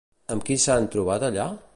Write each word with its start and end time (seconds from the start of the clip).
Amb 0.35 0.45
qui 0.47 0.57
s'han 0.63 0.89
trobat 0.95 1.27
allà? 1.29 1.47